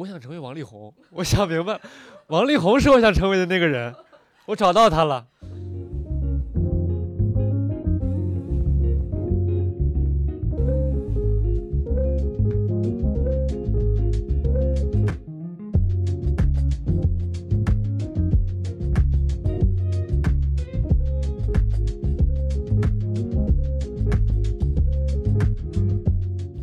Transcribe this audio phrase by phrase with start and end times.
[0.00, 1.78] 我想成为王力宏，我想明白，
[2.28, 3.94] 王力宏是我想成为的那个人，
[4.46, 5.26] 我找到他了。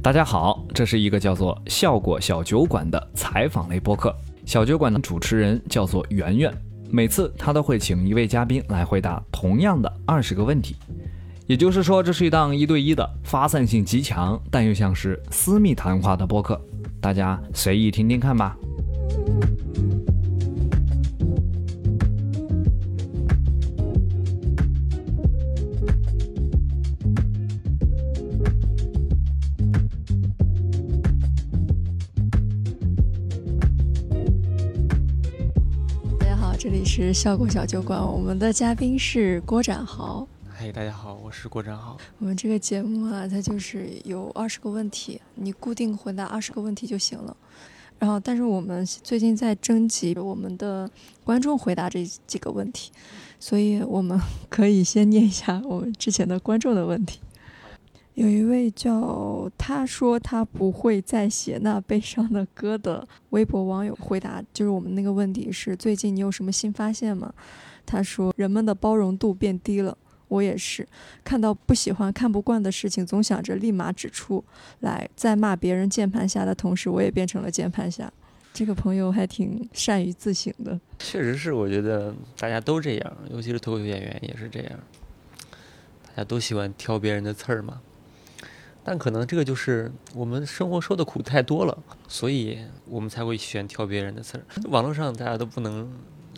[0.02, 4.16] 大家好，这是一个叫做“效果小酒馆”的采访类播客。
[4.46, 6.54] 小酒馆的主持人叫做圆圆，
[6.92, 10.76] 每次他都会请一位嘉宾来回答同样的二十个问题。
[11.48, 16.62] 也就是说，这是一档一对一的、发散性极强但又像是私密谈话的播客。
[17.02, 18.56] 大家随意听听看吧。
[37.08, 40.28] 是效果小酒馆，我们的嘉宾是郭展豪。
[40.50, 41.98] 嗨，大家好，我是郭展豪。
[42.20, 47.34] 我们这个节目啊，它就是有二十个问题，你固定回答二十个问题就行了。
[47.98, 50.90] 然后，但是我们最近在征集我们的
[51.24, 52.92] 观众回答这几个问题，
[53.40, 57.22] 所以我们可以先念一下我们之前的观众的问题。
[58.18, 67.32] 有一位叫他说他不会再写那悲伤的歌的微博网友回答，就是我们那个问题是最近你有什么新发现吗？
[67.86, 69.96] 他说人们的包容度变低了，
[70.30, 70.88] 我也是，
[71.24, 74.44] 看到不喜欢看不惯的事情，总想着立马指出
[74.80, 78.12] 来，在骂别人键盘侠的同时，我也变成了键盘侠。
[78.52, 84.80] 这个朋友还挺善于自省的，确实是，我觉得大家都这样，尤其是脱口秀演员也是这样，
[86.08, 87.80] 大家都喜欢挑别人的刺儿嘛。
[88.90, 91.78] 但可能这个就是我们生活受的苦太多了，
[92.08, 94.46] 所以我们才会喜欢挑别人的刺儿。
[94.70, 95.92] 网络上大家都不能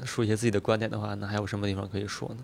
[0.04, 2.38] 说一些自己的观点的话，那还有什么地方可以说呢？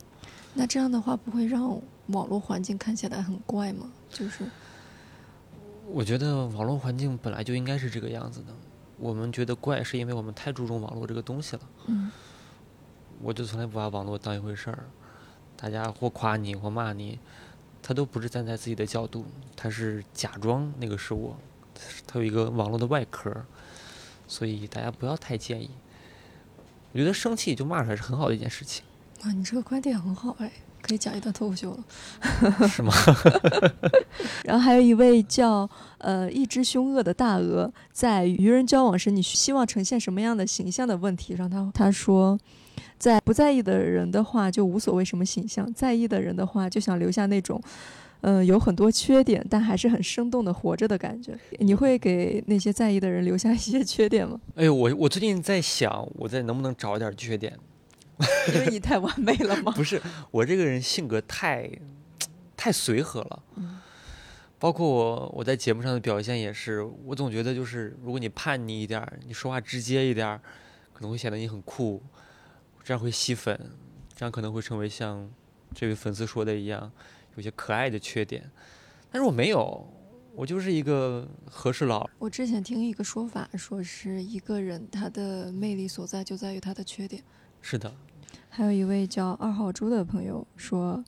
[0.53, 3.91] 那这样的话不会让网络环境看起来很怪吗？
[4.11, 4.43] 就是，
[5.87, 8.53] 我觉得网络环境本来就应该是这个样子的。
[8.99, 11.61] 我们觉得怪，是因为我们太注重网络这个东西了。
[11.87, 12.11] 嗯，
[13.23, 14.85] 我就从来不把网络当一回事儿，
[15.57, 17.17] 大家或夸你或骂你。
[17.87, 19.23] 他都不是站在自己的角度，
[19.55, 21.37] 他是假装那个是我，
[22.07, 23.31] 他有一个网络的外壳，
[24.27, 25.69] 所以大家不要太介意。
[26.93, 28.83] 我觉得生气就骂出来是很好的一件事情。
[29.23, 30.51] 哇，你这个观点很好哎，
[30.81, 31.83] 可以讲一段脱口秀了。
[32.67, 32.91] 是吗？
[34.45, 35.69] 然后还有一位叫
[35.99, 42.39] 呃一只凶恶的大鹅，在与人交往时，你希望呈现什么样的形象的问题上，他他说。
[42.97, 47.61] 在不在意的人的话，就无所谓什么形象；在意的人的话，就想留下那种，
[48.21, 51.37] 嗯，有很多缺点，但还是很生动的活着的感觉。
[51.59, 54.39] 你会给那些在意的人留下一些缺点吗？
[54.55, 57.57] 哎呦，我我最近在想，我在能不能找点缺点？
[58.53, 59.73] 因为你太完美了吗？
[59.75, 60.01] 不是，
[60.31, 61.69] 我这个人性格太，
[62.55, 63.43] 太随和了。
[63.55, 63.79] 嗯。
[64.57, 70.39] 包括我我在节目上的表现也是，我总觉得就是，如果你叛逆一点，你说话直接一点，
[70.93, 72.01] 可能会显得你很酷。
[72.85, 73.59] 这样会吸粉，
[74.15, 75.27] 这样可能会成为像
[75.73, 76.91] 这位粉丝说的一样，
[77.35, 78.47] 有些可爱的缺点。
[79.11, 79.91] 但是我没有，
[80.35, 82.07] 我就是一个和事佬。
[82.19, 87.23] 我之前听一个说法，说是一个人他的魅力所在就在于他的缺点。
[87.59, 87.91] 是的。
[88.49, 91.03] 还有一位叫二号猪的朋友说。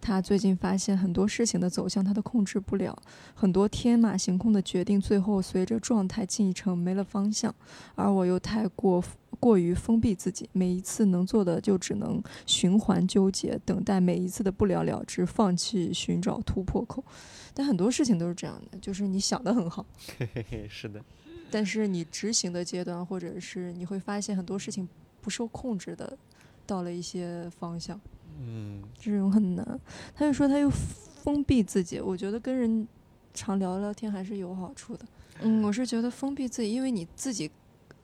[0.00, 2.96] 他最近发现很多事情的走向他都控制不了，
[3.34, 7.54] 很多天马行空的决定最后随着状态进程没了方向，
[7.94, 9.02] 而我又太过
[9.38, 17.04] 过于封闭自己，每一次能做的就只能循环纠结，等待每一次的不了了之，放弃寻找突破口。
[17.52, 19.84] 但很多事情都是这样的，就是你想的很好，
[20.70, 21.04] 是的，
[21.50, 24.88] 但是你执行的阶段，或者是你会发现很多事情
[25.20, 26.16] 不受控制的，
[26.64, 28.00] 到了一些方向。
[28.38, 29.80] 嗯，这种很难。
[30.14, 32.86] 他就说他又封闭自己，我觉得跟人
[33.34, 35.04] 常聊聊天还是有好处的。
[35.40, 37.50] 嗯，我是觉得封闭自己，因为你自己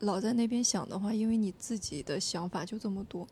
[0.01, 3.27] 老在那边想的话，因为你自己的想法就这么多，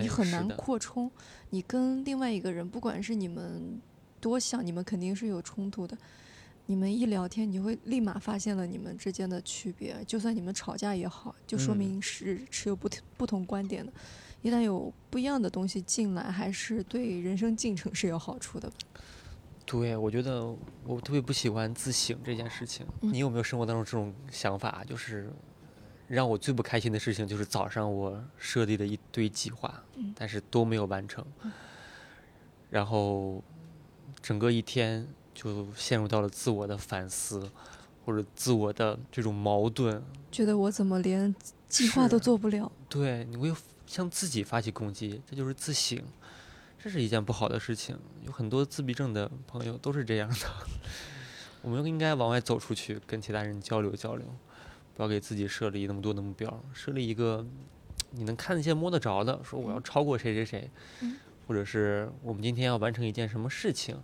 [0.00, 1.10] 你很难扩充。
[1.50, 3.80] 你跟另外一个人，不管是你们
[4.20, 5.96] 多想，你们肯定是有冲突的。
[6.66, 9.96] 你们一聊天，你会立马发现了你们之间的区别。
[10.06, 12.88] 就算你们吵架也好，就说明是持有不
[13.18, 13.92] 不同观点的。
[14.44, 18.70] 一旦有不一样的东西进来，还是对人生进程是有好处的。
[19.64, 20.54] 对，我觉得
[20.84, 22.86] 我特别不喜欢自省这件事情。
[23.00, 24.84] 你有没有生活当中这种想法？
[24.86, 25.32] 就是
[26.08, 29.82] 让我最不开心的事情，就是早上我设立的一堆计划，
[30.14, 31.24] 但是都没有完成，
[32.68, 33.42] 然后
[34.20, 37.50] 整个一天就陷入到了自我的反思，
[38.04, 41.34] 或者自我的这种矛盾，觉得我怎么连
[41.66, 42.70] 计划都做不了？
[42.90, 43.50] 对，你会
[43.86, 46.02] 向自己发起攻击，这就是自省，
[46.82, 47.98] 这是一件不好的事情。
[48.24, 50.46] 有很多自闭症的朋友都是这样的，
[51.62, 54.26] 我们应该往外走出去，跟其他人交流交流，
[54.94, 57.46] 不要给自己设立那么多的目标，设立一个
[58.10, 60.70] 你能看得见、摸得着的，说我要超过谁谁谁，
[61.00, 61.16] 嗯。
[61.46, 63.94] 或者是我们今天要完成一件什么事情，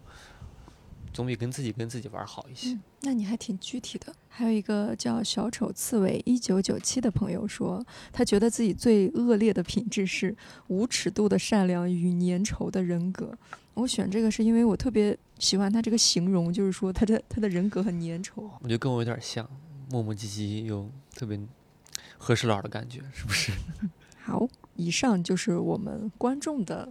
[1.13, 2.71] 总比跟自己跟自己玩儿好一些。
[2.71, 4.15] 嗯，那你还挺具体的。
[4.29, 10.35] 还有一个叫小丑刺猬一九九七的朋友说，他觉得自己最恶劣的品质是
[10.69, 13.37] 无尺度的善良与粘稠的人格。
[13.75, 18.49] 我选这个是因为我特别喜欢他这个形容，就是说他的他的人格很粘稠。
[18.61, 19.49] 我觉得跟我有点像，
[19.91, 21.39] 磨磨唧唧又特别
[22.19, 23.53] 和事佬的感觉，是不是？
[24.23, 24.47] 好，
[24.77, 26.89] 以上就是我们观众的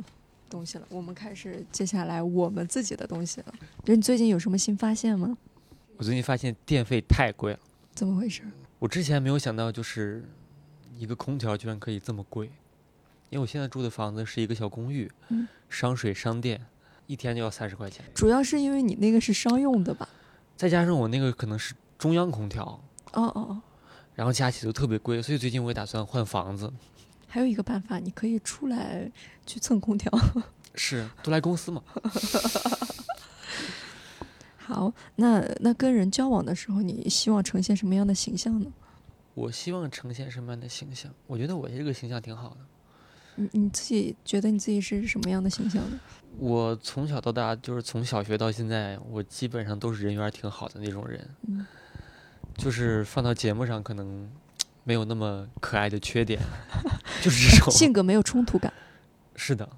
[0.49, 0.85] 东西了。
[0.89, 3.53] 我们开始接下来我们自己的东西了。
[3.85, 5.37] 就你最近有什么新发现吗？
[5.95, 7.59] 我最近发现电费太贵了。
[7.93, 8.41] 怎么回事？
[8.79, 10.27] 我之前没有想到，就是
[10.97, 12.47] 一个空调居然可以这么贵，
[13.29, 16.65] 因为我现在住的房子是一个小公寓，嗯商水商电，
[17.05, 20.09] 一天就要三十块钱，主要是因为你那个是商用的吧？
[20.55, 22.63] 再加上我那个可能是中央空调，
[23.13, 23.61] 哦哦哦。
[24.15, 26.71] 然后加起来都特别贵，所以最近我也打算换房子。
[27.29, 29.09] 还有一个办法，你可以出来
[29.45, 30.11] 去蹭空调。
[30.75, 31.81] 是，都来公司嘛。
[34.57, 38.65] 好，那那跟人交往的时候，你希望呈现什么样的形象呢？
[39.35, 41.11] 我希望呈现什么样的形象？
[41.27, 42.57] 我觉得我这个形象挺好的。
[43.35, 45.99] 你你自己觉得你自己是什么样的形象呢？
[46.37, 51.29] 我从小到大，就是从小学到现在，我基本上都是人缘挺好的那种人。
[51.47, 51.65] 嗯
[52.57, 54.29] 就是放到节目上，可能
[54.89, 56.41] 没有那么可爱的缺点，
[57.21, 57.71] 就是这种。
[57.71, 58.73] 性格没有冲突感。
[59.35, 59.69] 是的，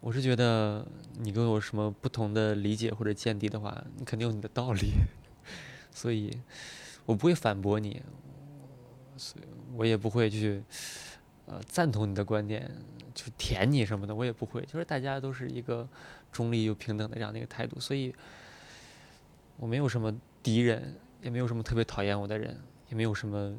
[0.00, 0.84] 我是觉得
[1.20, 4.90] 你跟我有什么不同的理解或者见地的话，你肯定有你的道理，
[5.94, 6.36] 所以
[7.06, 8.02] 我不会反驳你，
[9.16, 9.44] 所以
[9.76, 10.64] 我也不会去
[11.46, 12.68] 呃赞同你的观点，
[13.14, 15.88] 就舔你什么的，我也不会，就是大家都是一个
[16.32, 18.12] 中立又平等的这样的一个态度，所以
[19.58, 20.12] 我没有什么
[20.42, 22.58] 敌人，也没有什么特别讨厌我的人，
[22.88, 23.56] 也没有什么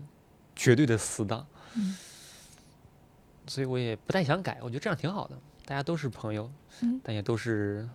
[0.62, 1.48] 绝对的死党。
[1.76, 1.96] 嗯
[3.48, 5.36] 所以我也不太想改，我觉得这样挺好的，
[5.66, 6.50] 大家都是朋友，
[6.82, 7.90] 嗯但也都是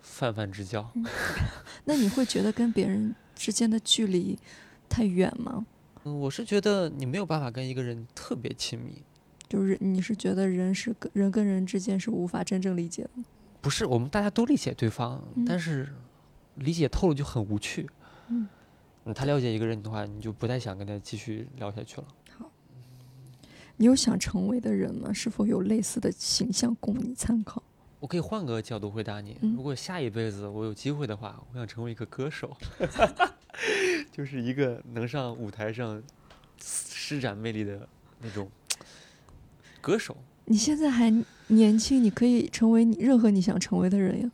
[0.00, 0.90] 泛泛之交。
[1.84, 4.38] 那你会觉得跟别人之间的距离
[4.88, 5.66] 太远吗？
[6.04, 9.02] 嗯，我是觉得你没有办法跟一个人特别亲密，
[9.46, 13.22] 就是你是觉得人是跟人跟人之间是无法真正理解的？
[13.60, 15.92] 不是我们大家都理解对方，嗯但是
[16.56, 17.88] 理解透了就很无趣。
[18.28, 18.48] 嗯
[19.04, 22.06] 嗯，他了解一个人的话，你就不太想跟他继续聊下去了。
[22.36, 22.50] 好
[23.76, 25.12] 你有想成为的人吗？
[25.12, 27.62] 是否有类似的形象供你参考？
[27.98, 32.56] 我可以换个角度回答你，嗯如果下一辈子我有机会的话，我想成为一个歌手，
[34.12, 36.02] 就是一个能上舞台上
[36.62, 37.86] 施展魅力的
[38.20, 38.50] 那种
[39.80, 40.16] 歌手。
[40.46, 41.10] 你现在还
[41.48, 44.30] 年轻，你可以成为你任何你想成为的人呀。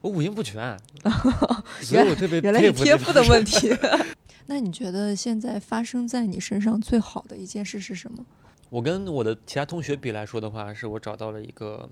[0.00, 0.78] 我五音不全，
[1.82, 3.70] 所以我特别原来是天赋的 问题。
[4.46, 8.24] 那你觉得现在发生在你身上最好的一件事是什么？
[8.70, 11.88] 我跟我的其他同学比来说的话，是我找到了一个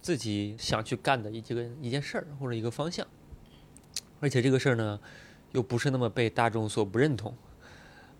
[0.00, 3.06] 自己想去干的一这个一件事儿或者一个方向，
[4.20, 4.98] 而且这个事儿呢，
[5.52, 7.34] 又不是那么被大众所不认同，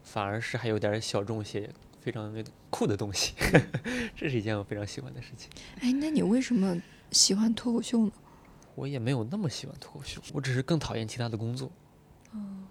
[0.02, 1.70] 反而是还有点小众些，
[2.00, 2.34] 非常
[2.70, 3.34] 酷的东西，
[4.16, 5.48] 这是一件我非常喜欢的事情。
[5.80, 6.76] 哎，那你为什么
[7.10, 8.12] 喜欢脱口秀呢？
[8.74, 11.70] 我也没有那么喜欢脱口秀，我只是更讨厌其他的工作。
[12.32, 12.66] 嗯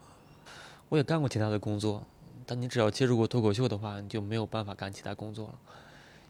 [0.89, 2.05] 我也干过其他的工作，
[2.45, 5.59] 但你只要接触过脱口秀的话，你就没有办法干其他工作了，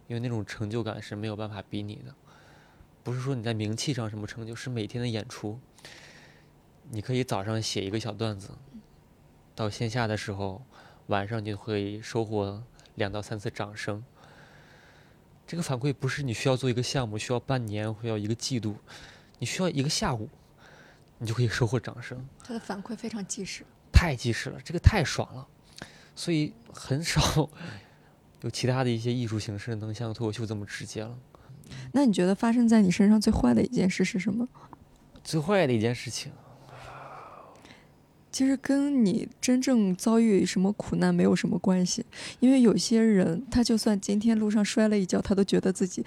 [0.08, 2.14] 因为那种成就感是没有办法比拟的。
[3.04, 5.60] 不是说你在名气上什么成就，是每天的演出。
[6.92, 8.52] 你可以早上写一个小段子，
[9.56, 10.62] 到线下的时候，
[11.08, 12.62] 晚上就会收获
[12.94, 14.04] 两到三次掌声。
[15.48, 18.76] 这个反馈不是你需要做一个项目，需要半年，或要一个季度，
[19.42, 20.30] 你需要一个下午，
[21.18, 22.24] 你就可以收获掌声。
[22.44, 23.64] 他的反馈非常及时。
[23.92, 25.48] 太及时了，这个太爽了，
[26.16, 27.50] 所以很少
[28.42, 31.18] 有其他的一些艺术形式能像脱口秀这么直接了。
[31.92, 34.48] 那你觉得发生在你身上最坏的一件事是什么？
[35.24, 36.32] 最坏的一件事情，
[38.32, 42.06] 其实跟你真正遭遇什么苦难没有什么关系，
[42.40, 46.06] 因为有些人他就算今天路上摔了一跤，他都觉得自己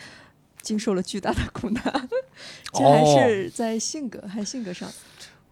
[0.64, 2.08] 经受了巨大的苦难，
[2.72, 4.90] 这还哦是在性格，还性格上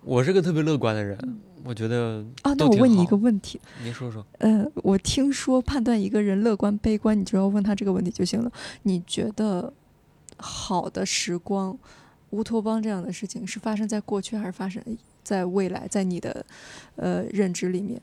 [0.03, 1.17] 我是个特别乐观的人，
[1.63, 2.53] 我觉得啊。
[2.55, 8.51] 那我问你一个问题，您说说，呃，我听说判断一个人乐观悲观，你就要问他这个问题就行了。
[8.83, 9.73] 你觉得
[10.39, 11.79] 好的时光，
[12.31, 14.83] 乌托邦这样的事情是发生在过去，还是发生
[15.23, 15.87] 在未来？
[15.87, 16.45] 在你的
[16.97, 18.03] 呃认知里面，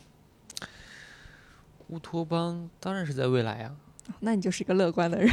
[1.90, 3.76] 乌托邦当然是在未来呀。
[4.20, 5.32] 那你就是一个乐观的人。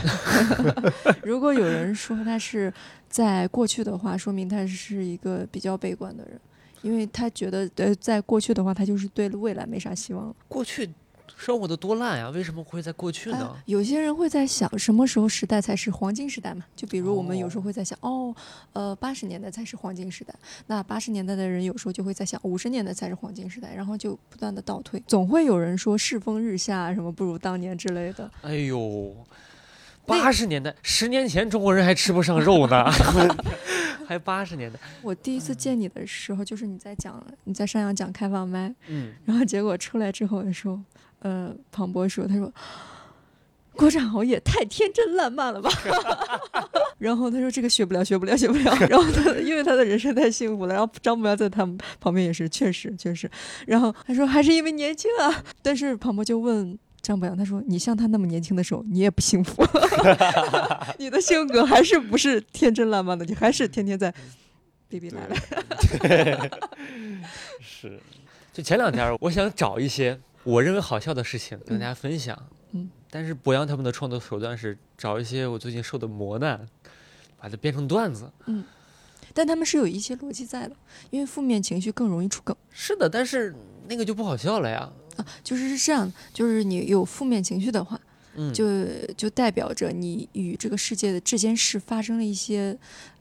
[1.23, 2.73] 如果有人说他是
[3.09, 6.41] 在过去的话，说明他是一个比较悲观的人，
[6.83, 10.35] 因为他觉得呃，在过去的话，他就是对未来没啥希望了。
[10.49, 10.89] 过去
[11.37, 13.55] 生活的多烂呀，为什么会在过去呢？
[13.57, 16.65] 哎有些人会在想，什么时候时代才是黄金时代嘛？
[16.77, 18.35] 就比如我们有时候会在想，哦，
[18.73, 20.35] 呃，八十年代才是黄金时代。
[20.67, 25.03] 那八十年代的人有时候就会在想，五十年代才是黄金时代，然后就不断的倒退。
[25.07, 28.31] 总会有人说世风日下，什么不如当年之类的。
[28.43, 29.17] 哎呦，
[30.07, 32.85] 八十年代，十年前中国人还吃不上肉呢，
[34.07, 34.79] 还八十年代。
[35.03, 40.79] 我第一次见你的时候，就是你在讲你在上阳讲开放麦，嗯，然后结果出来之后的时候，
[41.27, 42.53] 呃，庞博说，他说。
[43.79, 45.71] 郭展豪也太天真烂漫了吧！
[46.97, 48.75] 然后他说这个学不了，学不了，学不了。
[48.89, 53.31] 然后他因为他的人生太幸福了，然后张博洋在他们旁边也是，确实确实。
[53.67, 55.45] 然后他说还是因为年轻啊。
[55.61, 59.63] 但是庞博就问张博洋，他说你像他那么年轻的时候，你也不幸福，
[60.99, 64.11] 你的性格还是不是天真烂漫的，你还是天天在
[64.89, 66.51] 逼逼赖赖。
[67.61, 68.01] 是。
[68.55, 72.41] 就前两天，我想找一些我认为好笑的事情跟大家分享。
[72.71, 72.89] 嗯。
[73.11, 76.69] 但是博洋他们的创作手段是找一些我最近受的磨难，
[77.37, 78.31] 把它编成段子。
[78.47, 78.65] 嗯。
[79.35, 80.77] 但他们是有一些逻辑在的，
[81.11, 82.57] 因为负面情绪更容易出梗。
[82.71, 83.55] 是的，但是
[83.89, 84.91] 那个就不好笑了呀。
[85.17, 88.01] 啊，就是是这样，就是你有负面情绪的话，
[88.35, 88.87] 嗯，就
[89.17, 92.79] 就代表着你与这个世界的这件事发生了一些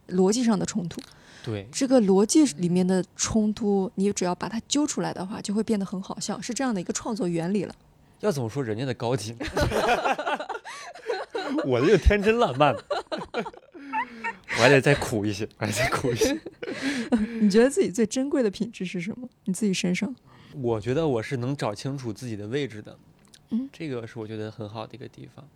[0.10, 1.01] 逻辑上的冲突。
[1.45, 7.75] 对，这个逻辑里面的冲突，你只要把它揪出来的话，就会变得很好笑，是这样的一个创作原理了。
[8.21, 9.35] 要怎么说人家的高级？
[11.63, 12.73] 我这个天真烂漫，
[13.31, 16.35] 我还得再苦一些，我还得再苦一些。
[17.39, 19.29] 你觉得自己最珍贵的品质是什么？
[19.43, 20.15] 你自己身上？
[20.55, 22.97] 我觉得我是能找清楚自己的位置的，
[23.51, 25.47] 嗯，这个是我觉得很好的一个地方。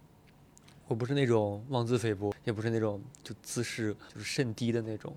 [0.88, 5.16] 我不是那种妄自菲薄，也不是那种就自视就是甚低的那种。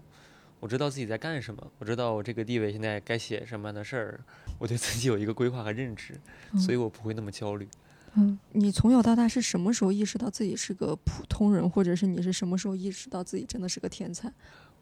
[0.63, 4.21] 我知道自己在干什么，我知道我这个地位现在该写什么样的事儿，
[4.61, 6.15] 我对自己有一个规划和认知，
[6.53, 7.67] 嗯、所以我不会那么焦虑。
[8.15, 14.33] 嗯，你从小到大是什么时候意识到自己是个普通人，或者是你是什么时候意识到自己真的是个天才？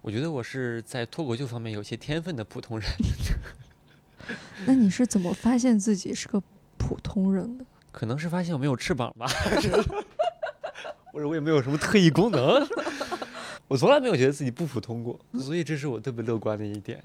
[0.02, 2.86] 我觉得我是在脱口秀方面有些天分的普通人。
[4.66, 6.42] 那你是怎么发现自己是个
[6.76, 7.64] 普通人的？
[7.90, 9.26] 可能是发现我没有翅膀吧，
[11.10, 12.68] 或者我也没有什么特异功能。
[13.70, 17.00] 我从来没有觉得自己不普通过，所以这是我特别乐观的一点。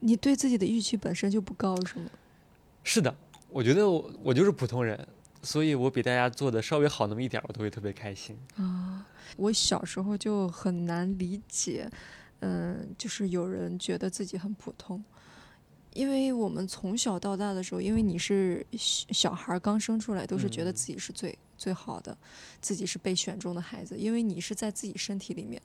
[0.00, 2.10] 你对自己的预期本身就不高，是吗？
[2.82, 3.16] 是的，
[3.48, 5.06] 我觉得我我就是普通人，
[5.44, 8.36] 所以我比大家做的稍微好那么一点，我都会特别开心。
[8.56, 11.88] 啊，我小时候就很难理解，
[12.40, 15.04] 嗯，就是有人觉得自己很普通。
[15.94, 22.16] 因为我们从小到大的时候，因为你是小孩刚生出来，都是觉得自己是最、嗯、最好的，
[22.60, 23.96] 自己是被选中的孩子。
[23.98, 25.60] 因为你是在自己身体里面，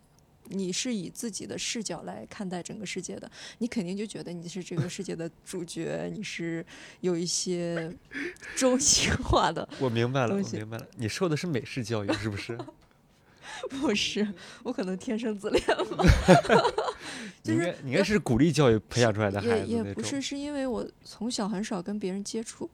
[0.50, 3.30] 你是以自己的视角来看待整个世界的，
[3.60, 6.66] 你肯定就觉得你是这个世界的主角，你是
[7.02, 7.94] 有一些
[8.56, 9.68] 中心化的。
[9.80, 12.58] 我明白了，我明白了，你受的是美式教育，是不是？
[13.70, 14.28] 不是，
[14.64, 16.66] 我可能天生自恋吧。
[17.44, 22.70] 就是你应该是鼓励教育培养出来的孩子也也不是，是因为我从小很少跟别人接触，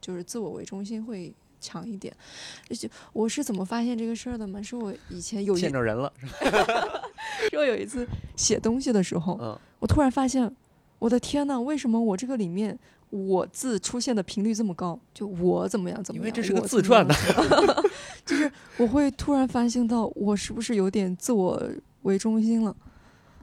[0.00, 1.32] 就是自我为中心会
[1.64, 2.14] 强一点。
[2.68, 4.60] 而且我是怎么发现这个事儿的嘛？
[4.60, 6.12] 是我以前有见着人了，
[7.48, 8.06] 是我有一次
[8.36, 10.54] 写东西的时候，嗯、我突然发现，
[10.98, 12.78] 我的天呐，为什么我这个里面
[13.10, 14.98] 我字出现的频率这么高？
[15.14, 16.22] 就我怎么样怎么样？
[16.22, 17.14] 因为这是个自传的，
[18.26, 21.62] 就是我会突然反省到，我是不是有点自我
[22.02, 22.76] 为中心了？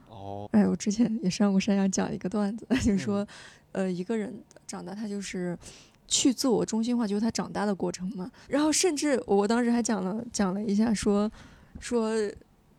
[0.08, 3.26] 哦，哎，我之前也上过山羊讲一个段子， 就是说，
[3.72, 5.58] 呃，一个人长大，他就是
[6.12, 8.30] 去自我中心化，就是他长大的过程嘛。
[8.46, 11.30] 然后甚至我当时还讲了讲了一下说，
[11.80, 12.12] 说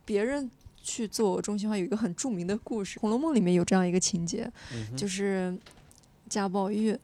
[0.04, 0.48] 别人
[0.80, 5.58] 去自我中心化有一个很著名的故事，《红楼梦》里面有这样一个情节，嗯、就是
[6.28, 6.96] 贾宝玉。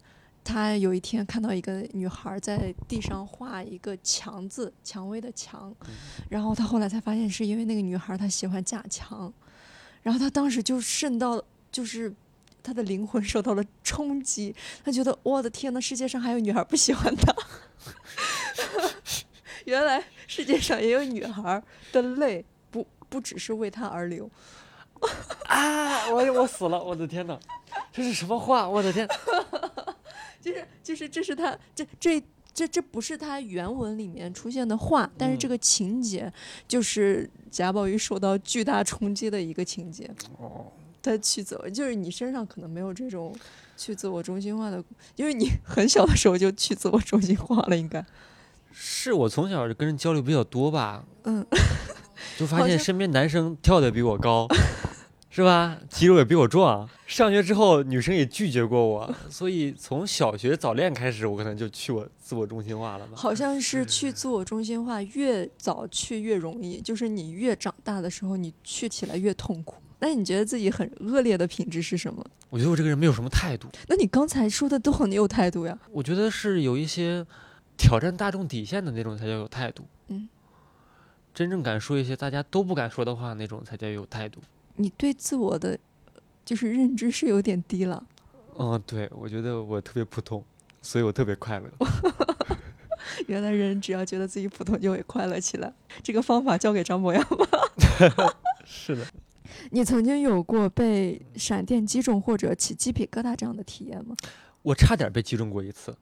[0.42, 5.72] 他有一天看到一个女孩在地上画一个“蔷”字，蔷薇的“蔷”，
[6.30, 9.30] 然后他后来才发现是因为那个女孩她喜欢贾强，
[10.02, 12.12] 然后他当时就渗到，就是
[12.62, 17.34] 他的灵魂受到了冲击，他觉得我的天呐，世界上还有女孩不喜欢他，
[19.64, 21.62] 原来世界上也有女孩
[21.92, 24.30] 的泪不不只是为他而流。
[25.46, 26.10] 啊！
[26.10, 26.82] 我我死了！
[26.82, 27.40] 我的天哪，
[27.90, 28.68] 这是什么话？
[28.68, 29.08] 我的天！
[30.42, 36.30] 就是就是这是他这这这这不是他原文里面出现的话，但是这个情节
[36.68, 40.10] 就是贾宝玉受到巨大冲击的一个情节。
[40.38, 40.70] 哦，
[41.02, 43.34] 他去自我，就是你身上可能没有这种
[43.76, 44.82] 去自我中心化的，
[45.16, 48.04] 因为你 很小的时候就去自我中心化了，应该。
[48.72, 51.44] 是我从小就跟人交流比较多吧，嗯，
[52.38, 54.46] 就发现身边男生跳的比我高，
[55.28, 55.76] 是吧？
[55.88, 56.88] 肌肉也比我壮。
[57.06, 63.12] 上学之后，女生也拒绝过我，所以从小学早恋开始，我可能就去我自我中心化了吧。
[63.16, 69.82] 好像是去自我中心化越早去越容易，就是你越长大的时候，你去起来越痛苦。
[70.00, 72.24] 那你觉得自己很恶劣的品质是什么？
[72.48, 75.78] 我觉得我这个人没有什么态度，那你刚才说的都很有态度呀。
[75.90, 77.24] 我觉得是有一些
[77.76, 79.84] 挑战大众底线的那种才叫有态度。
[80.08, 80.28] 嗯，
[81.32, 84.40] 真正敢说一些大家都不敢说的话那种才叫有态度。
[84.76, 85.78] 你对自我的
[86.44, 88.02] 就是认知是有点低了。
[88.58, 90.42] 嗯，对，我觉得我特别普通，
[90.82, 91.70] 所以我特别快乐。
[93.26, 95.72] 原来人只要觉得自己普通就会快乐起来。
[96.02, 97.46] 这个方法交给张博洋吧。
[98.64, 99.06] 是的，
[99.70, 104.16] 你曾经有过被闪电击中或者起鸡皮疙瘩这样的体验吗？
[104.62, 105.96] 我差点被击中过一次，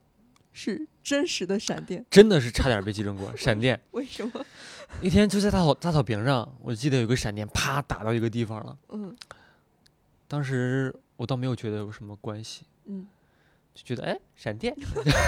[0.51, 2.05] 是真实的闪电？
[2.09, 3.79] 真的是差点被击中过闪电。
[3.91, 4.45] 为什么？
[5.01, 8.77] 一天就在大草大草坪上，我记得有个闪电啪打到一个地方了。
[8.89, 9.15] 嗯
[10.27, 13.07] 当时我倒没有觉得有什么关系，嗯，
[13.73, 14.75] 就觉得哎闪电，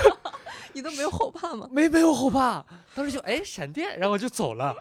[0.73, 1.67] 你都没有后怕吗？
[1.71, 2.63] 没没有后怕，
[2.93, 4.75] 当时就哎闪电，然后我就走了。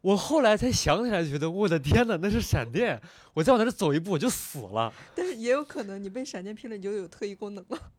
[0.00, 3.00] 我后来才想起来，觉得我的天呐，那是闪电！
[3.34, 4.92] 我再往那儿走一步，我就死了。
[5.14, 7.92] 但是也有可能你被闪电劈了，你就有特异功能了。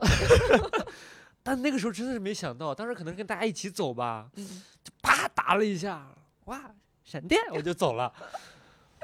[1.42, 6.06] 但那个时候真的是没想到，当时可能跟大家一起走吧，嗯，就啪打了一下，
[6.44, 6.70] 哇，
[7.04, 8.12] 闪电，我就走了。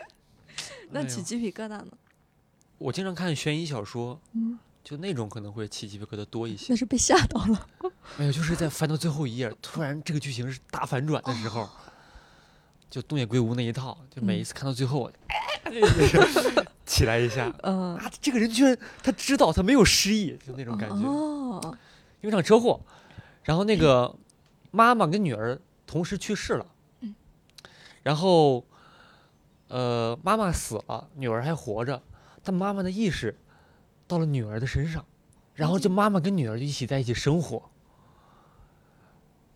[0.90, 1.88] 那起鸡皮疙瘩呢？
[2.78, 6.76] 我经常看悬疑小说，嗯，就那种可能会起鸡皮疙瘩多一些那。
[6.76, 7.66] 是被吓到了。
[8.18, 11.68] 没有，就是在翻到最后一页，突然这个剧情是大反转的时候，
[12.88, 15.10] 就东野圭吾那一套，就每一次看到最后，
[16.86, 17.52] 起来一下。
[17.62, 20.96] 嗯，啊，这个人居然他知道他没有失忆，就那种感觉。
[21.06, 21.60] 哦，
[22.20, 22.80] 因为场车祸，
[23.42, 24.14] 然后那个
[24.70, 26.66] 妈妈跟女儿同时去世了，
[27.00, 27.14] 嗯。
[28.02, 28.64] 然后
[29.68, 32.00] 呃妈妈死了，女儿还活着，
[32.42, 33.36] 但妈妈的意识
[34.06, 35.04] 到了女儿的身上，
[35.54, 37.68] 然后就妈妈跟女儿就一起在一起生活，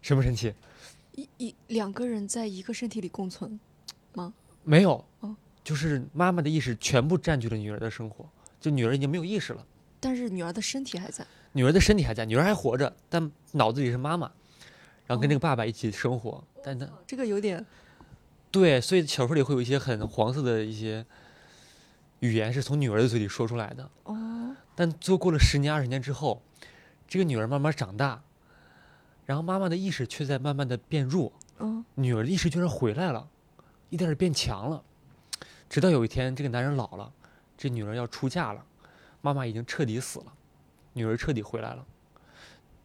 [0.03, 0.53] 神不神奇？
[1.21, 3.59] 一一两个人在一个身体里共存
[4.15, 4.33] 吗。
[4.65, 8.29] 没有哦，就是妈妈的意识全部占据了女儿的生活，
[8.61, 9.67] 就女儿已经没有意识了。
[9.99, 11.27] 但是女儿的身体还在。
[11.53, 14.31] 女儿的身体还在，女儿还活着，但脑子里是妈妈，
[15.07, 17.65] 然后跟这个爸爸一起生活，但他这个有点
[18.51, 21.05] 对，所以小说里会有一些很黄色的一些
[22.21, 23.91] 语言是从女儿的嘴里说出来的。
[24.05, 26.41] 哦，但最后过了十年、二十年之后，
[27.09, 28.23] 这个女儿慢慢长大，
[29.31, 33.29] 然后妈妈的意识却在慢慢的变弱，嗯女儿的意识居然回来了，
[33.88, 34.83] 一点点变强了。
[35.69, 37.12] 直到有一天，这个男人老了，
[37.57, 38.66] 这女儿要出嫁了，
[39.21, 40.33] 妈妈已经彻底死了，
[40.95, 41.87] 女儿彻底回来了。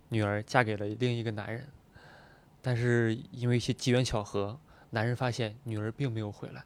[0.09, 1.67] 女儿嫁给了另一个男人，
[2.61, 4.55] 但是因为一些机缘巧合，
[4.91, 6.63] 男人发现女儿并没有回来，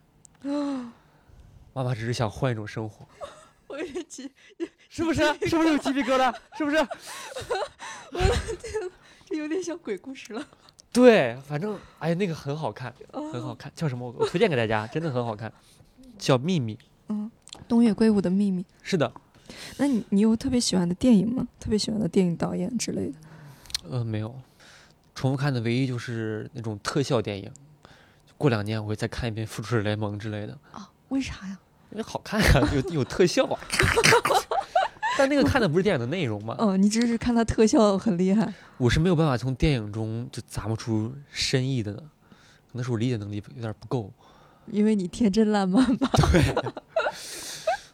[1.71, 3.07] 妈妈只是想换一种生活，
[3.67, 4.29] 我有点鸡，
[4.89, 5.21] 是不是？
[5.47, 6.35] 是不是有鸡皮疙瘩？
[6.57, 6.85] 是不是？
[9.29, 10.43] 这有点像鬼故事了。
[10.91, 14.07] 对，反正哎，那个很好看，很哦好看，叫什么？
[14.07, 15.51] 我我推荐给大家，真的很好看，
[16.17, 16.75] 叫《秘密》。
[17.09, 17.29] 嗯，
[17.67, 18.65] 东野圭吾的秘密。
[18.81, 19.11] 是的，
[19.77, 21.47] 那你你有特别喜欢的电影吗？
[21.59, 23.13] 特别喜欢的电影导演之类的？
[23.91, 24.33] 呃，没有，
[25.13, 27.51] 重复看的唯一就是那种特效电影。
[28.37, 30.89] 过两年我会再看一遍《复仇者联盟》之类的，啊？
[31.09, 31.59] 为啥呀？
[31.91, 33.59] 因为好看呀、有有特效啊。
[35.19, 38.51] 但那个看的不是电影的内容嘛，嗯， 你只是看它特效很厉害。
[38.77, 41.99] 我是没有办法从电影中就咂摸出深意的呢，
[42.71, 44.11] 可能是我理解能力有点不够，
[44.71, 46.09] 因为你天真烂漫吧？
[46.31, 46.41] 对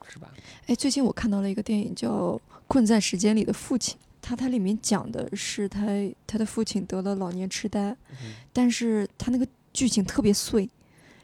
[0.07, 0.31] 是吧？
[0.67, 2.09] 哎，最近我看到了一个电影叫
[2.67, 5.81] 《困在时间里的父亲》，他它里面讲的是他
[6.27, 7.89] 他的父亲得了老年痴呆，
[8.23, 10.69] 嗯但是他那个剧情特别碎，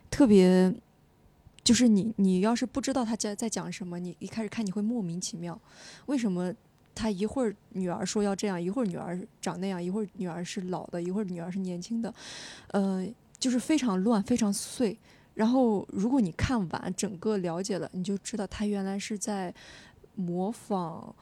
[0.09, 0.73] 特别
[1.63, 5.59] 就是你你要是不知道他在在讲什么，你一开始看你会莫名其妙，
[6.07, 6.53] 为什么
[6.93, 12.13] 他一会儿女儿说要这样，一会儿女儿长那样，一会儿女儿是老的，一会儿女儿是年轻的，
[12.69, 13.07] 呃，
[13.39, 14.97] 就是非常乱，非常碎。
[15.33, 19.53] 然后如果你看完整个了解了，你就知道他原来是在
[20.15, 21.15] 模仿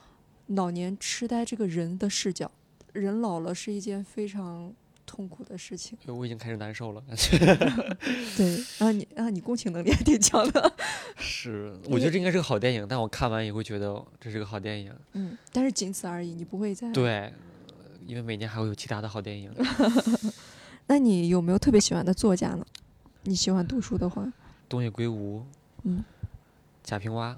[0.47, 2.52] 老年痴呆这个人的视角。
[2.91, 4.73] 人老了是一件非常
[5.10, 5.98] 痛苦的事情。
[6.06, 7.38] 我已经开始难受了，感觉。
[8.38, 10.74] 对，然后你啊，你共情能力还挺强的。
[11.17, 14.93] 是，我觉得这应该是个好电影，但我看完也会觉得这是个好电影。
[15.13, 16.91] 嗯，但是仅此而已，你不会再。
[16.91, 17.34] 对，呃
[18.06, 19.52] 因为每年还会有其他的好电影。
[20.86, 22.65] 那你有没有特别喜欢的作家呢？
[23.24, 24.32] 你喜欢读书的话，
[24.69, 25.43] 东野圭吾，
[25.84, 26.04] 嗯，
[26.84, 27.36] 贾平凹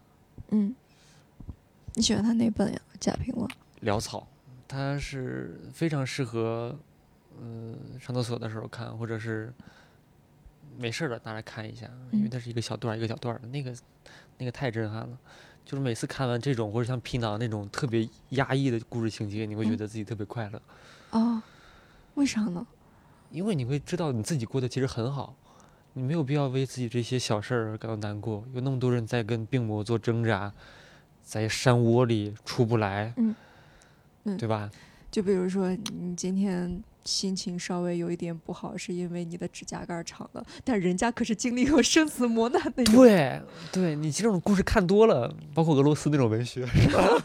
[0.49, 0.75] 嗯，
[1.93, 2.79] 你喜欢他哪本呀？
[2.99, 3.47] 贾平凹。
[3.83, 4.27] 潦草，
[4.67, 6.77] 他是非常适合，
[7.41, 9.51] 嗯、上厕所的时候看，或者是
[10.77, 13.75] 没事儿了拿来看一下，因为嗯它是一个小段儿一个小段儿的，那个
[14.37, 15.17] 那个太震撼了。
[15.63, 20.61] 就是每次看完这种或者像皮囊那种特别压抑的故事情节，你会觉嗯得自己特别快乐，
[21.11, 21.41] 哦，
[22.15, 22.65] 为啥呢？
[23.29, 25.35] 因为你会知道你自己过得其实很好，
[25.93, 28.43] 你没有必要为自己这些小事儿而感到难过。
[28.53, 30.51] 有那么多人在跟病魔做挣扎，
[31.23, 33.35] 在山窝里出不来，嗯
[34.23, 34.69] 嗯对吧？
[35.11, 42.95] 就比如说，你今天心情稍微有一点不好，是因为你的指甲盖儿长了，但人家可是经历过生死磨难那种。
[42.95, 46.65] 对，对你这种故事看多了，包括俄罗斯那种文学，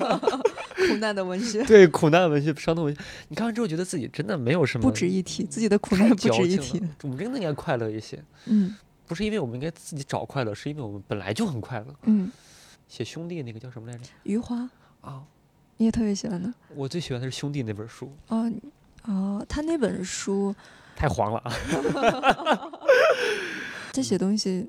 [0.89, 6.83] 苦难的文学对苦难文学、伤痛文学，你看完之后觉得自己真的没有什么不值一提，自己的苦太难不值一提。
[7.03, 8.75] 我们真的应该快乐一些，嗯
[9.07, 11.87] 不是因为我们应该自己找快乐，是因为我们本来就很快乐。
[12.07, 12.33] 嗯，
[12.89, 14.05] 写兄弟那个叫什么来着？
[14.25, 14.69] 余华
[15.01, 15.23] 啊，
[15.79, 18.51] 你也特别喜欢的我最喜欢的是兄弟那本书，哦
[19.05, 20.55] 哦，他那本书
[20.97, 21.53] 太黄了啊。
[23.93, 24.67] 这些东西，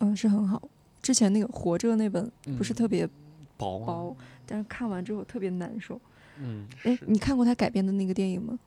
[0.00, 0.62] 嗯，是很好。
[1.02, 3.08] 之前那个《活着》那本不是嗯特别
[3.56, 6.00] 薄吗薄，但是看完之后特别难受。
[6.38, 8.58] 嗯，哎，你看过他改编的那个电影吗？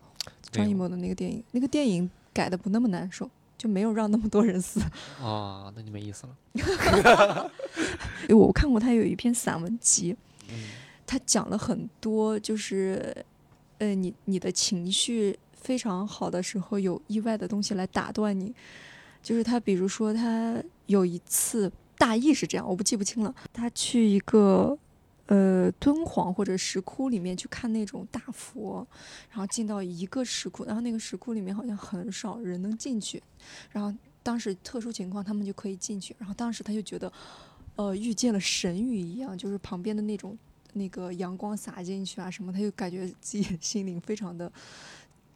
[0.52, 4.80] 张艺谋的那个电影，那个电影改的不那么难受，就没有让那么多人死。
[5.22, 6.36] 啊， 那就没意思了。
[8.30, 10.16] 因为我看过他有一篇散文集，
[10.50, 10.56] 嗯
[11.06, 13.26] 他讲了很多，就是，
[13.78, 18.54] 呃，你你的情绪非常好的时候，有意外的东西来打断你。
[19.22, 23.34] 就是他，比如说他有一次，大意是这样，我不记不清了。
[23.54, 24.78] 他去一个
[25.28, 28.86] 呃敦煌或者石窟里面去看那种大佛，
[29.30, 33.24] 然后进到一个石窟，然后那个石窟里面好像很少人能进去，
[33.72, 37.10] 然后当时特殊情况他们就可以进去，然后当时他就觉得，
[37.78, 40.38] 呃，遇见了神谕一样，就是旁边的那种
[40.74, 44.52] 那个阳光洒进去啊什么，他就感觉自己的心灵非常的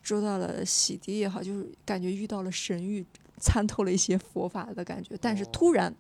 [0.02, 3.04] 受到了洗涤也好，就是感觉遇到了神谕，
[3.40, 5.18] 参透了一些佛法的感觉。
[5.22, 5.94] 但是哦突然，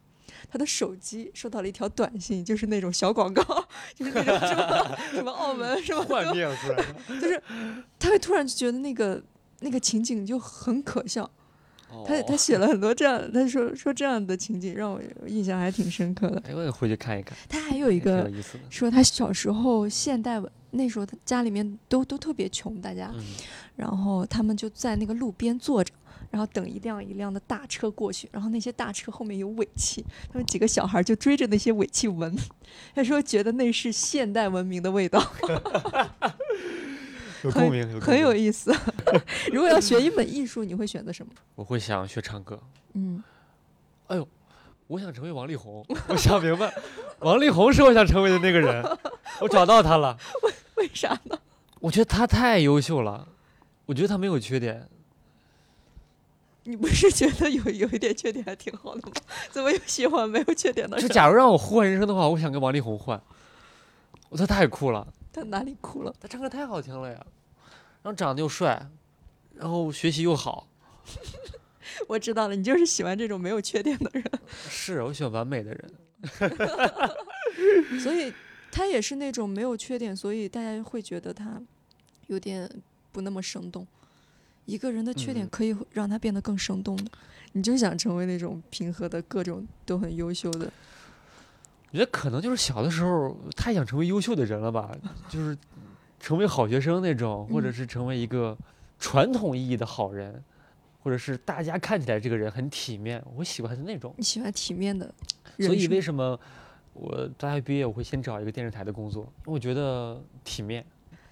[0.49, 3.43] 他的手机收到了一条短信，就是那种小广告，
[3.95, 7.19] 就是那种什么什么澳门什么，幻灭出来。
[7.19, 7.41] 就是
[7.99, 9.21] 他会突然就觉得那个
[9.59, 11.29] 那个情景就很可笑。
[12.05, 16.41] 他他哦写了很多这样，他说说这样的情景让我印象还挺深刻的。
[16.47, 18.31] 哎，我也回去看一看，他还有一个。
[18.69, 23.23] 说他小时候现代文那时候他家里面都都特别穷，大家，嗯，
[23.75, 25.93] 然后他们就在那个路边坐着，
[26.29, 32.35] 然后等一辆一辆的大车过去，然后那些大车后面有尾气，他们几个小孩就追着那些尾气闻，
[32.93, 35.19] 他说觉得那是现代文明的味道，
[37.41, 38.75] 很 有共鸣，很有意思。
[39.53, 41.31] 如果要学一门艺术，你会选择什么？
[41.55, 42.59] 我会想学唱歌。
[42.93, 43.23] 嗯，
[44.07, 44.27] 哎呦
[44.87, 46.73] 我想成为王力宏， 我想明白，
[47.19, 48.83] 王力宏是我想成为的那个人，
[49.41, 50.17] 我找到他了。
[50.43, 50.53] 为
[50.85, 51.37] 为啥呢？
[51.79, 53.27] 我觉得他太优秀了，
[53.85, 54.87] 我觉得他没有缺点。
[56.63, 59.13] 你不是觉得有有一点缺点还挺好的吗？
[59.51, 61.07] 怎么又喜欢没有缺点的就？
[61.07, 63.21] 假如让我互换人生的话，我想跟王力宏换。
[64.29, 66.13] 我他太酷了，他哪里酷了？
[66.19, 67.25] 他唱歌太好听了呀，然
[68.07, 68.89] 后长得又帅，
[69.55, 70.67] 然后学习又好。
[72.07, 74.23] 我知道了，你就是喜欢这种没有缺点的人，
[74.69, 75.91] 是我喜欢完美的人。
[78.01, 78.31] 所以
[78.71, 81.61] 他也是那种没有缺点，所以大家会觉得他
[82.27, 82.69] 有点
[83.11, 83.85] 不那么生动。
[84.65, 87.11] 一个人的缺点嗯可以让他变得更生动的，
[87.53, 90.71] 你就想成为那种平和的、各种都很优秀的。
[91.89, 94.93] 我觉得可能就是小的时候太想成为优秀的人了吧，
[95.29, 95.57] 就是
[96.19, 98.57] 成为好学生那种，或者嗯是成为一个
[98.99, 100.43] 传统意义的好人，
[101.01, 104.13] 或者是大家看起来这个人很体面，我喜欢的那种。
[104.17, 105.13] 你喜欢体面的
[105.59, 106.39] 所以为什么
[106.93, 109.31] 我大学毕业我会先找一个电视台的工作？
[109.45, 110.85] 我觉得体面。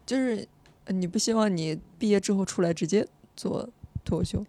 [0.06, 0.48] 就是
[0.86, 3.68] 呃你不希望你毕业之后出来直接做
[4.04, 4.46] 脱口秀？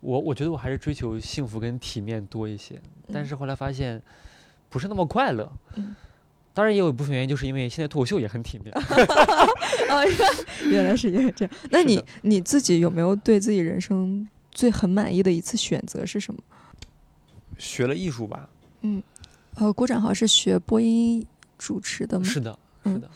[0.00, 2.78] 我我觉得我还是追求幸福跟体面多一些，
[3.10, 4.00] 但嗯是后来发现
[4.68, 5.50] 不是那么快乐。
[5.76, 5.96] 嗯
[6.54, 8.72] 当然也有一部分原因，就是因为现在脱口秀也很体面。
[9.90, 10.00] 啊，
[10.64, 11.54] 原来是因为这样。
[11.70, 16.40] 那你你自己有没有对自己人生最很满意的一次选择是什么？
[17.58, 18.48] 学了艺术吧，
[18.82, 19.02] 嗯
[19.56, 21.24] 呃，郭展豪是学播音
[21.58, 22.24] 主持的吗？
[22.24, 23.10] 是的，是嗯的。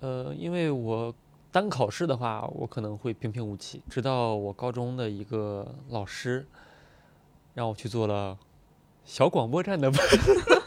[0.00, 1.14] 呃，因为我
[1.50, 3.82] 单考试的话，我可能会平平无奇。
[3.88, 6.46] 直到我高中的一个老师
[7.54, 8.36] 让我去做了
[9.04, 9.90] 小广播站的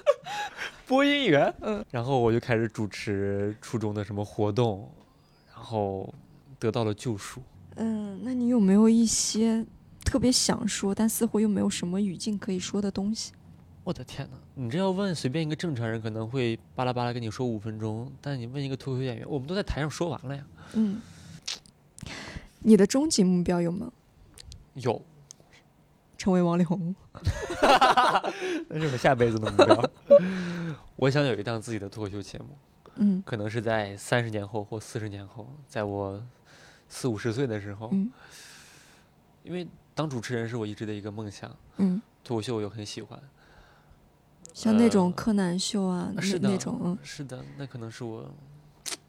[0.87, 4.89] 播音员，嗯，然后我就开始主持初中的什么活动，
[5.53, 6.13] 然后
[6.57, 7.41] 得到了救赎。
[7.75, 9.65] 嗯，那你有没有一些
[10.05, 13.33] 特别想说，但似乎又没有什么语境可以说的东西？
[13.83, 20.45] 我的天呐，你这要问随便一个正常人，可能会巴拉巴拉跟你说五分钟，但你问一个脱口秀演员，我们都在台上说完了呀。
[20.73, 21.01] 嗯，
[22.59, 23.91] 你的终极目标有吗？
[24.73, 25.01] 有，
[26.17, 26.95] 成为王力宏。
[28.69, 29.89] 那是我下辈子的目标。
[30.97, 32.57] 我想有一档自己的脱口秀节目，
[32.95, 36.21] 嗯可能是在三十年后或四十年后，在我
[36.89, 38.11] 四五十岁的时候，嗯
[39.43, 43.19] 因为当主持人是我一直的一个梦想，嗯，脱口秀我又很喜欢。
[44.53, 48.27] 像那种呃柯南秀啊，那是的，那种，嗯是的，那可能是我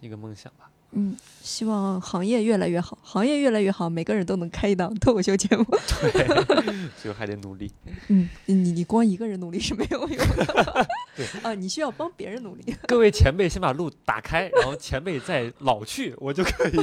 [0.00, 0.70] 一个梦想吧。
[0.92, 5.64] 嗯，希望行业越来越好，行业越来越好，每个人都能开一档脱口秀节目。
[5.64, 6.26] 对，
[6.96, 7.70] 所以还得努力。
[8.08, 12.74] 嗯，你你光一个人努力是没有用的对啊，你需要帮别人努力。
[12.86, 16.76] 各位前辈先把路打开，然后前辈再老去，我就可以。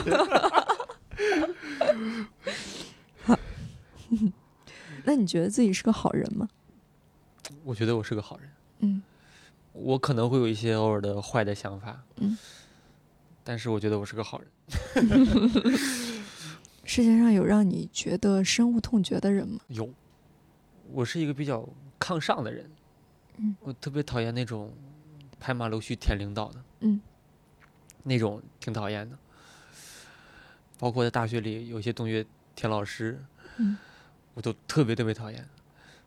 [5.04, 6.48] 那你觉得自己是个好人吗？
[7.64, 9.02] 我觉得我是个好人，嗯
[9.72, 12.38] 我可能会有一些偶尔的坏的想法，嗯，
[13.48, 14.50] 但是我觉得我是个好人。
[16.84, 19.60] 世界上有让你觉得深恶痛绝的人吗？
[19.68, 19.88] 有，
[20.92, 21.68] 我是一个比较
[22.00, 22.70] 抗上的人，
[23.38, 24.74] 嗯，我特别讨厌那种
[25.40, 27.00] 拍马溜须舔领导的，嗯，
[28.04, 29.18] 那种挺讨厌的。
[30.78, 33.24] 包括在大学里有些同学舔老师，
[33.58, 33.78] 嗯，
[34.34, 35.48] 我都特别特别讨厌。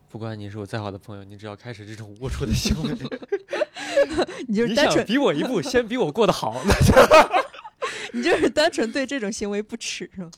[0.09, 2.95] 不管你是我再好的朋友，你只要开始这种龌龊的行为，
[4.49, 6.73] 你就是单纯，比我一步， 先比我过得好，那
[8.13, 10.31] 你就是单纯对这种行为不耻是吗？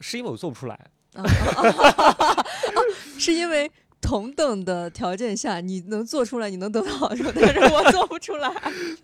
[0.00, 0.78] 是因为我做不出来。
[3.18, 8.50] 是因为同等的条件下，你能做出来，你能得到好处，但是我做不出来。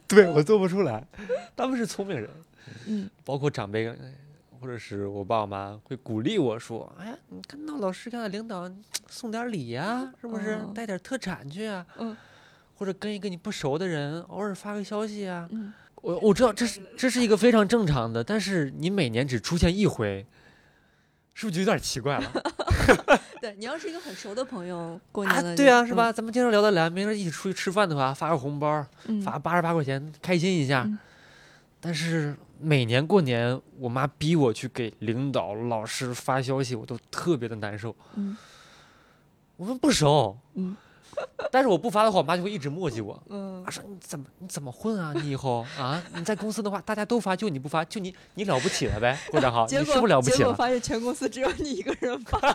[0.09, 1.07] 对我做不出来，
[1.57, 2.29] 他们是聪明人，
[2.87, 3.93] 嗯包括长辈
[4.61, 8.69] 或者是我爸我妈会鼓励我说：“哎呀，你看到老师看到领导
[9.09, 10.53] 送点礼呀、是不是？
[10.55, 12.17] 哦带点特产去啊，嗯
[12.77, 15.49] 或者跟一个你不熟的人偶尔发个消息啊。
[15.51, 20.25] 嗯，我我知道这是这是一个非常正常的，但是你每年只出现一回，
[21.35, 22.33] 是不是就有点奇怪了？
[23.41, 26.13] 对你要是一个很熟的朋友，过啊年了，对啊，是吧？？
[26.13, 30.83] 咱们经常聊得来，没事一起出去吃饭的话，发个红包，嗯，发八十八块钱，开心一下。
[30.87, 30.99] 嗯
[31.79, 37.95] 但是每年过年，我妈逼我去给领导、老师发消息，我都特别的难受。
[38.15, 38.37] 嗯
[39.57, 40.75] 我们不熟，嗯
[41.51, 43.21] 但是我不发的话，我妈就会一直磨叽我。
[43.29, 45.13] 嗯她，说你怎么你怎么混啊？
[45.15, 49.19] 你以后 啊，你在公司的话，大家都发，就你不发，就你你了不起了呗？
[49.31, 50.39] 郭长豪，你是不是了不起了？
[50.39, 52.39] 结果发现全公司只有你一个人发。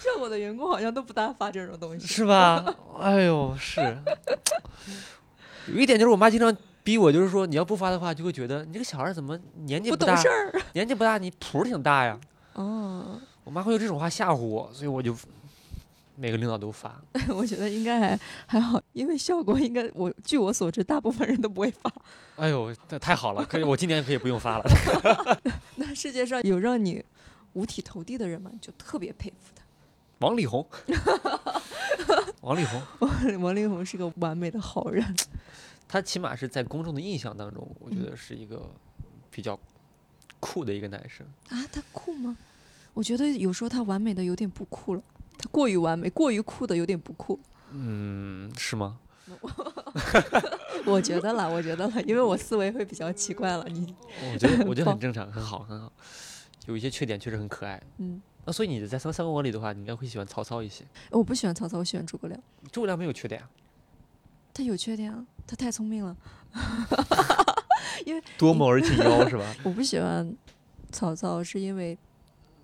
[0.00, 2.06] 像我的员工好像都不大发这种东西。
[2.06, 2.64] 是吧？
[3.00, 3.80] 哎呦，是。
[5.66, 10.28] 有一点就是我妈经常逼我，就是说你要不发的话，就会觉得你这个小孩怎么年纪不不大，懂事。
[10.72, 12.18] 年纪不大，你谱儿挺大呀。
[12.54, 15.14] 哦，我妈会用这种话吓唬我，所以我就
[16.18, 17.00] 每个领导都发。
[17.30, 21.92] 我觉得应该还还好，因为效果应该我据我所知，大部分人都不会发。
[22.36, 24.64] 哎呦，这太好了，可以，我今年可以不用发了。
[25.76, 27.04] 那世界上有让你
[27.52, 28.50] 五体投地的人吗？
[28.60, 29.62] 就特别佩服他。
[30.18, 30.66] 王力宏，
[32.40, 35.16] 王力宏，王力宏是个完美的好人。
[35.86, 38.68] 他起码是在公众的印象当中，我觉得是一个
[39.30, 39.58] 比较
[40.40, 41.24] 酷的一个男生。
[41.48, 42.36] 啊，他酷吗？
[42.94, 45.02] 我觉得有时候他完美的有点不酷了，
[45.38, 47.38] 他过于完美，过于酷的有点不酷。
[47.70, 48.98] 嗯，是吗？
[50.84, 53.64] 我觉得了，我觉得了，因为我思维会比较奇怪了。
[53.68, 53.94] 你，
[54.32, 55.92] 我觉得 我觉得很正常，很好，很好。
[56.66, 57.80] 有一些缺点确实很可爱。
[57.98, 60.84] 嗯，那所以你在三三国文里的话，你应该会喜欢曹操一些。
[61.10, 62.40] 我不喜欢曹操，我喜欢诸葛亮。
[62.72, 63.48] 诸葛亮没有缺点啊，
[64.54, 66.16] 他有缺点啊，他太聪明了。
[68.06, 69.44] 因为多谋而近妖是吧？
[69.62, 70.34] 我不喜欢
[70.90, 71.98] 曹操，是因为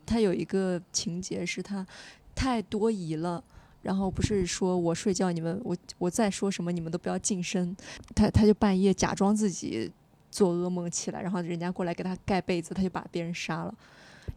[0.06, 1.86] 他有一个情节是他
[2.34, 3.42] 太多疑了。
[3.82, 7.76] 然后不是说我睡觉，你们我我再说什么你们都不要近身。
[8.14, 9.92] 他他就半夜假装自己
[10.30, 13.74] 做噩梦起来，然后人家过来给他盖被子，他就把别人杀了，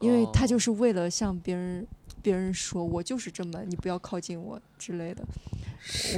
[0.01, 1.87] 因为他哦就是为了向别人
[2.21, 5.25] 别人说我就是这么，你不要靠近我之类的。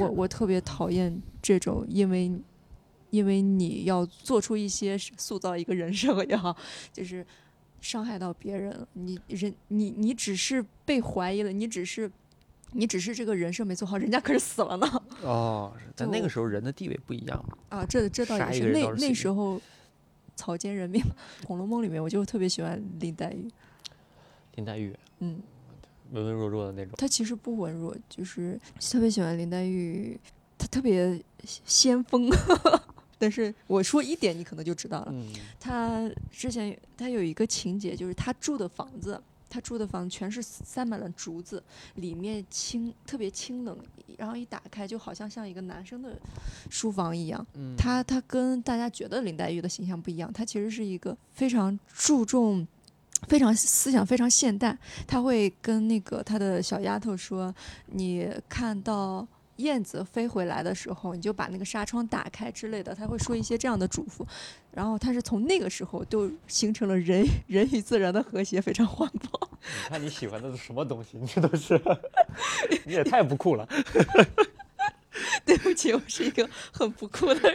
[0.00, 2.32] 我我特别讨厌这种，因为
[3.10, 6.56] 因为你要做出一些塑造一个人设也好，
[6.92, 7.24] 就是
[7.80, 8.88] 伤害到别人了。
[8.92, 12.10] 你人你你只是被怀疑了，你只是
[12.72, 15.02] 你只是这个人设没做好，人家可是死了呢。
[15.22, 17.56] 哦，是但那个时候人的地位不一样嘛。
[17.68, 19.60] 啊，这这倒杀也是那那时候
[20.36, 21.02] 草菅人命，
[21.46, 23.50] 《红楼梦》里面我就特别喜欢林黛玉，
[24.54, 25.40] 林黛玉嗯，
[26.12, 26.94] 文文弱弱的那种。
[26.96, 30.18] 她其实不文弱，就是特别喜欢林黛玉，
[30.56, 32.30] 她特别先锋。
[33.20, 35.08] 但是我说一点，你可能就知道了。
[35.12, 41.62] 嗯，她之前他有一个情节，就是他住的房子他住的房子全是塞满了竹子，
[41.96, 43.78] 里面清特别清冷，
[44.16, 46.18] 然后一打开就好像像一个男生的
[46.70, 47.46] 书房一样。
[47.54, 52.66] 嗯，他他跟大家觉得林黛玉的形象不一样，他其实是一个非常注重。
[53.28, 54.74] 非常思想非常现代，
[55.06, 57.54] 他会跟那个他的小丫头说
[57.92, 59.28] ：“你看到
[59.62, 64.26] 燕子飞回来的时候，你就把那个纱窗打开之类的。”他会说一些这样的嘱咐。
[64.72, 69.50] 然后他是从那个时候就形成了人 人与自然的和谐，非常环保。
[69.84, 71.18] 你看你喜欢的是什么东西？
[71.18, 71.80] 你这都是，
[72.84, 73.68] 你也太不酷了。
[75.44, 77.54] 对不起，我是一个很不酷的人。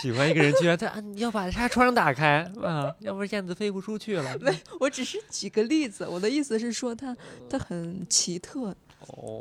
[0.00, 1.00] 喜欢一个人，居然他啊！
[1.00, 4.38] 你要把纱窗打开啊，要不然燕子飞不出去了。
[4.38, 6.06] 没，我只是举个例子。
[6.08, 7.14] 我的意思是说，他
[7.48, 8.74] 他很奇特，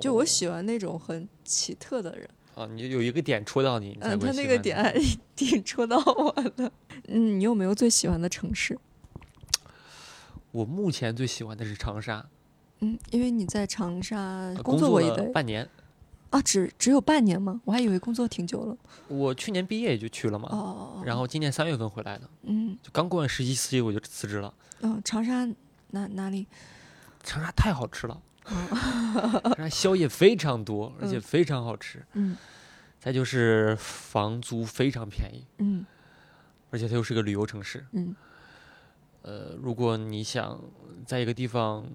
[0.01, 2.29] 就我喜欢那种很奇特的人。
[2.55, 4.93] 啊，你有一个点戳到你，嗯，他那个点还
[5.35, 6.71] 挺戳到我的。
[7.07, 8.77] 嗯，你有没有最喜欢的城市？
[10.51, 12.27] 我目前最喜欢的是长沙。
[12.79, 15.69] 嗯，因为你在长沙工作过一段半年。
[16.31, 17.59] 啊，只只有半年吗？
[17.65, 18.77] 我还以为工作挺久了。
[19.07, 24.53] 我去年毕业也就去了嘛，哦，然后今年三月份回来的，嗯，就刚过完实习期我就辞职了。
[24.81, 25.45] 嗯，长沙
[25.91, 26.45] 哪哪里？
[27.23, 28.21] 长沙太好吃了，
[29.43, 32.05] 长沙宵夜非常多，而且非常好吃。
[32.13, 32.35] 嗯，
[32.99, 35.45] 再就是房租非常便宜。
[35.57, 35.85] 嗯，
[36.69, 37.85] 而且它又是个旅游城市。
[37.91, 38.15] 嗯，
[39.21, 40.59] 呃，如果你想
[41.05, 41.85] 在一个地方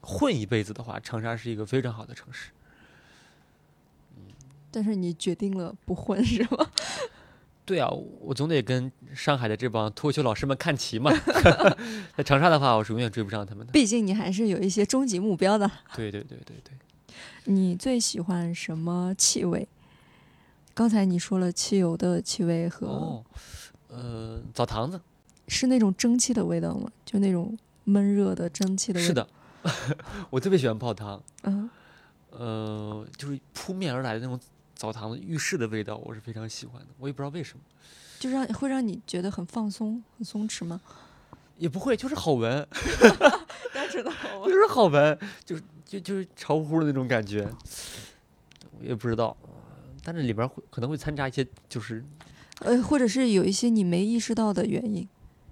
[0.00, 2.50] 混一辈子的话，长沙是一个非常好的城市。
[4.70, 6.66] 但是你决定了不混是吗？
[7.64, 7.88] 对啊，
[8.20, 11.12] 我总得跟上海的这帮脱口秀老师们看齐嘛。
[12.16, 13.72] 在长沙的话，我是永远追不上他们的。
[13.72, 15.70] 毕竟你还是有一些终极目标的。
[15.94, 16.74] 对对对对对。
[17.44, 19.66] 你最喜欢什么气味？
[20.74, 22.86] 刚才你说了汽油的气味和……
[22.86, 23.24] 哦，
[23.88, 25.00] 呃，澡堂子。
[25.48, 26.90] 是那种蒸汽的味道吗？
[27.04, 29.08] 就那种闷热的蒸汽的味道。
[29.08, 29.28] 是的，
[30.30, 31.22] 我特别喜欢泡汤。
[31.44, 31.70] 嗯。
[32.30, 34.38] 呃，就是扑面而来的那种。
[34.82, 36.88] 澡堂子、浴室的味道，我是非常喜欢的。
[36.98, 37.62] 我也不知道为什么，
[38.18, 40.80] 就让会让你觉得很放松、很松弛吗？
[41.56, 42.66] 也不会，就是好闻。
[43.72, 47.48] 单纯的好闻， 就是好闻，就是就就是潮乎乎的那种感觉。
[48.80, 49.36] 我也不知道，
[50.02, 52.04] 但是里边会可能会掺杂一些，就是
[52.58, 55.08] 呃，或者是有一些你没意识到的原因。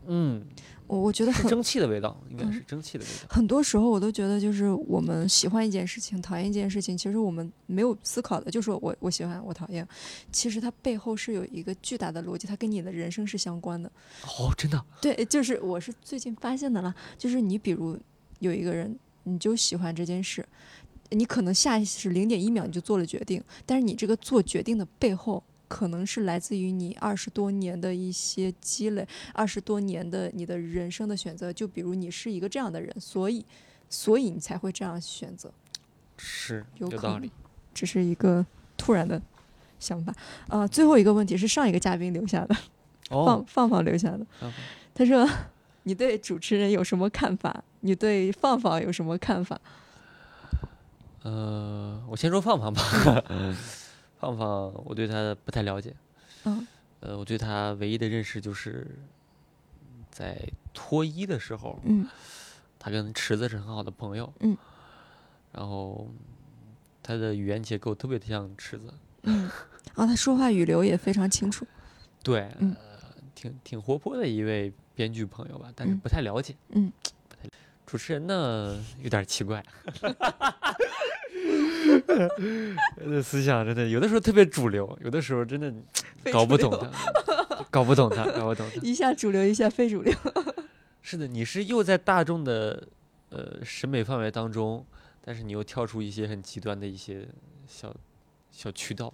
[0.08, 0.44] 嗯。
[0.90, 3.28] 我我觉得很蒸汽的味道，应该是蒸汽的味道。
[3.28, 9.86] 很多时候我都觉得，就是我们喜欢一件事情，讨厌一件事情，其实我们没有思考的，就是我我喜欢，我讨厌。
[10.32, 13.88] 其实它背后是有一个巨大的逻辑，它跟你的人生是相关的。
[14.24, 14.84] 哦，真的？
[15.00, 16.92] 对，就是我是最近发现的了。
[17.16, 17.96] 就是你比如
[18.40, 20.44] 有一个人，你就喜欢这件事，
[21.10, 25.40] 你可能下意识零点一秒你就做了决定，但是你这个做决定的背后。
[25.70, 31.52] 可能是来自于你二十多年的一些积累，二十多年的你的人生的选择。
[31.52, 33.46] 就比如你是一个这样的人，所以，
[33.88, 35.52] 所以你才会这样选择。
[36.16, 37.30] 是有道理，
[37.72, 38.44] 只是一个
[38.76, 39.22] 突然的
[39.78, 40.12] 想法。
[40.48, 42.56] 啊，最后一个问题是上一个嘉宾留下的，
[43.08, 44.26] 放放放留下的。
[44.92, 45.24] 他说
[45.84, 47.62] ：“你对主持人有什么看法？
[47.82, 49.60] 你对放放有什么看法？”
[51.22, 52.82] 呃，我先说放放吧。
[54.20, 55.94] 放放，我对他不太了解。
[56.44, 56.66] 嗯。
[57.00, 58.86] 呃，我对他唯一的认识就是
[60.10, 60.38] 在
[60.74, 62.06] 脱衣的时候，嗯，
[62.78, 64.30] 他跟池子是很好的朋友。
[64.40, 64.56] 嗯。
[65.52, 66.08] 然后
[67.02, 68.92] 他的语言结构特别的像池子。
[69.22, 69.50] 嗯。
[69.94, 71.66] 然后他说话语流也非常清楚。
[72.22, 72.54] 对。
[72.58, 72.76] 嗯。
[73.34, 76.54] 挺挺活泼的一位编剧朋友吧，但是不太了解。
[76.68, 76.92] 嗯。
[77.90, 79.60] 主持人呢，有点奇怪。
[82.96, 85.74] 这思想真的有的时候特别主流，有的时候真的
[86.30, 86.88] 搞不懂他，
[87.68, 88.80] 搞不懂他，搞不懂他。
[88.80, 90.14] 一下主流，一下非主流。
[91.02, 92.86] 是的，你是又在大众的
[93.30, 94.86] 呃审美范围当中，
[95.24, 97.26] 但是你又跳出一些很极端的一些
[97.66, 97.92] 小
[98.52, 99.12] 小渠道。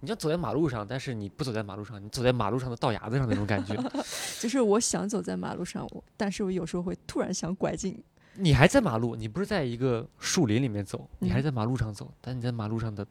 [0.00, 3.76] 你要走在马路上，但是你不走在马路上，你走在马路上的道牙子上那种感觉。
[4.40, 8.02] 就是我想走在马路上，我但是我有时候会突然想拐进。
[8.34, 13.06] 你还在马路，你不是在一个树林里面走，你还是在马路上走，但你在马路上的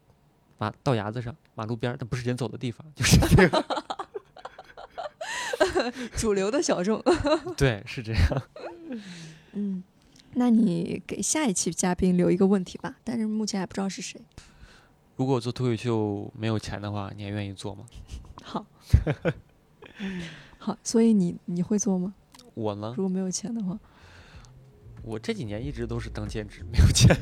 [0.57, 3.65] 马道牙子上，马路边儿，但不是人走的地方，就是这个
[6.17, 7.03] 主流的小众。
[7.55, 8.41] 对，是这样。
[9.51, 9.83] 嗯，
[10.33, 14.19] 那你给下一期嘉宾留一个问题吧，但是目前还不知道是谁。
[15.19, 17.83] 如果做脱口秀没有钱的话，你还愿意做吗？
[18.41, 18.65] 好，
[20.57, 22.13] 好，所以你你会做吗？
[22.53, 22.93] 我呢？
[22.95, 23.77] 如果没有钱的话。
[25.03, 27.13] 我这几年一直都是当兼职，没有钱。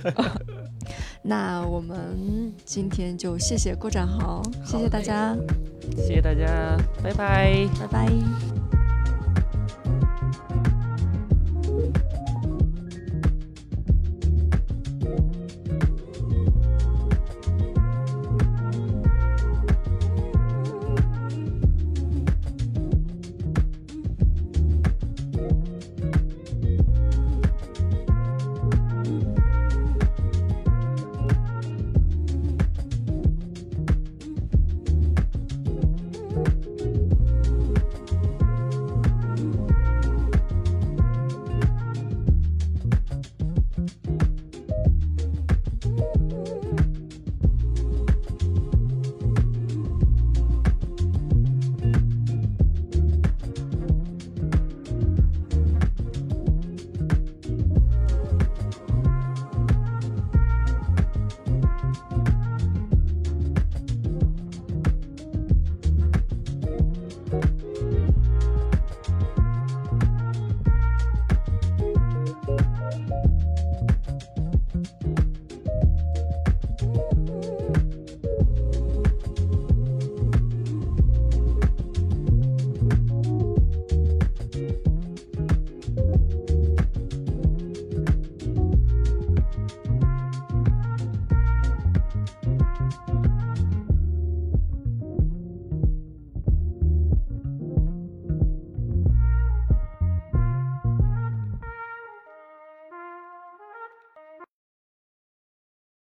[1.24, 5.36] 那我们今天就谢谢郭展豪，谢谢大家，
[5.96, 8.77] 谢谢大家，拜拜，拜拜。